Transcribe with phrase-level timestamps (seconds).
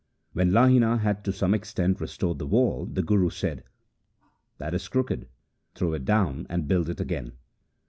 [0.33, 3.63] When Lahina had to some extent restored the wall, the Guru said,'
[4.57, 5.27] That is crooked,
[5.75, 7.33] throw it down, and build it up again.'